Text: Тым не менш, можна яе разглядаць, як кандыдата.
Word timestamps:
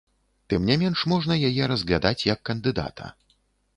Тым 0.53 0.63
не 0.69 0.77
менш, 0.83 1.03
можна 1.11 1.37
яе 1.49 1.63
разглядаць, 1.73 2.17
як 2.33 2.39
кандыдата. 2.51 3.15